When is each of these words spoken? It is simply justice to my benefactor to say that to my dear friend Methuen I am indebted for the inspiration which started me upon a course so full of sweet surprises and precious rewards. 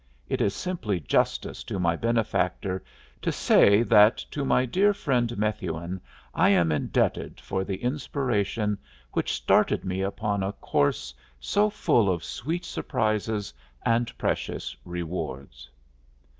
It 0.27 0.41
is 0.41 0.55
simply 0.55 0.99
justice 0.99 1.63
to 1.65 1.77
my 1.77 1.95
benefactor 1.95 2.83
to 3.21 3.31
say 3.31 3.83
that 3.83 4.17
to 4.31 4.43
my 4.43 4.65
dear 4.65 4.95
friend 4.95 5.37
Methuen 5.37 6.01
I 6.33 6.49
am 6.49 6.71
indebted 6.71 7.39
for 7.39 7.63
the 7.63 7.77
inspiration 7.83 8.79
which 9.11 9.31
started 9.33 9.85
me 9.85 10.01
upon 10.01 10.41
a 10.41 10.53
course 10.53 11.13
so 11.39 11.69
full 11.69 12.09
of 12.09 12.23
sweet 12.23 12.65
surprises 12.65 13.53
and 13.85 14.11
precious 14.17 14.75
rewards. 14.85 15.69